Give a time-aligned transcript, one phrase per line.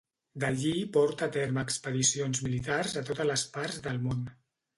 [0.43, 4.27] D'allí porta a terme expedicions militars a totes les parts del món.